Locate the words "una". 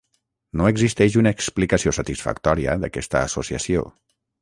1.21-1.35